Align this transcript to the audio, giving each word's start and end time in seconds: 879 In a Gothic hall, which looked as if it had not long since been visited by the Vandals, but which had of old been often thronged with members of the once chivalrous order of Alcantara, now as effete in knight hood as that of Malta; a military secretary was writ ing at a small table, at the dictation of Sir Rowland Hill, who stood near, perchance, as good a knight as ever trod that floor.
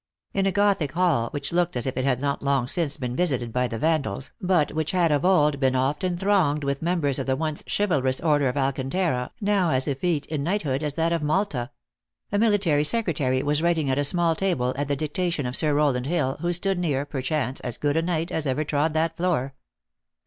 879 0.33 0.39
In 0.39 0.47
a 0.47 0.55
Gothic 0.55 0.91
hall, 0.93 1.29
which 1.29 1.53
looked 1.53 1.77
as 1.77 1.85
if 1.85 1.95
it 1.95 2.03
had 2.05 2.19
not 2.19 2.41
long 2.41 2.65
since 2.65 2.97
been 2.97 3.15
visited 3.15 3.53
by 3.53 3.67
the 3.67 3.77
Vandals, 3.77 4.31
but 4.41 4.71
which 4.73 4.89
had 4.93 5.11
of 5.11 5.23
old 5.23 5.59
been 5.59 5.75
often 5.75 6.17
thronged 6.17 6.63
with 6.63 6.81
members 6.81 7.19
of 7.19 7.27
the 7.27 7.35
once 7.35 7.63
chivalrous 7.67 8.19
order 8.19 8.49
of 8.49 8.57
Alcantara, 8.57 9.29
now 9.41 9.69
as 9.69 9.87
effete 9.87 10.25
in 10.25 10.41
knight 10.41 10.63
hood 10.63 10.81
as 10.81 10.95
that 10.95 11.13
of 11.13 11.21
Malta; 11.21 11.69
a 12.31 12.39
military 12.39 12.83
secretary 12.83 13.43
was 13.43 13.61
writ 13.61 13.77
ing 13.77 13.91
at 13.91 13.99
a 13.99 14.03
small 14.03 14.35
table, 14.35 14.73
at 14.75 14.87
the 14.87 14.95
dictation 14.95 15.45
of 15.45 15.55
Sir 15.55 15.71
Rowland 15.75 16.07
Hill, 16.07 16.37
who 16.41 16.51
stood 16.51 16.79
near, 16.79 17.05
perchance, 17.05 17.59
as 17.59 17.77
good 17.77 17.95
a 17.95 18.01
knight 18.01 18.31
as 18.31 18.47
ever 18.47 18.63
trod 18.63 18.93
that 18.95 19.15
floor. 19.15 19.53